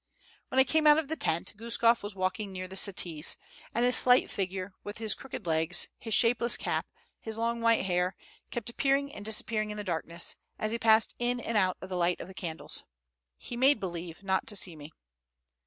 When 0.49 0.57
I 0.59 0.63
came 0.63 0.87
out 0.87 0.97
of 0.97 1.09
the 1.09 1.15
tent, 1.15 1.53
Guskof 1.57 2.01
was 2.01 2.15
walking 2.15 2.51
near 2.51 2.67
the 2.67 2.75
settees; 2.75 3.37
and 3.71 3.85
his 3.85 3.95
slight 3.95 4.31
figure, 4.31 4.73
with 4.83 4.97
his 4.97 5.13
crooked 5.13 5.45
legs, 5.45 5.89
his 5.99 6.15
shapeless 6.15 6.57
cap, 6.57 6.87
his 7.19 7.37
long 7.37 7.61
white 7.61 7.85
hair, 7.85 8.15
kept 8.49 8.67
appearing 8.71 9.13
and 9.13 9.23
disappearing 9.23 9.69
in 9.69 9.77
the 9.77 9.83
darkness, 9.83 10.37
as 10.57 10.71
he 10.71 10.79
passed 10.79 11.13
in 11.19 11.39
and 11.39 11.55
out 11.55 11.77
of 11.81 11.89
the 11.89 11.97
light 11.97 12.19
of 12.19 12.27
the 12.27 12.33
candles. 12.33 12.83
He 13.37 13.55
made 13.55 13.79
believe 13.79 14.23
not 14.23 14.47
to 14.47 14.55
see 14.55 14.75
me. 14.75 14.91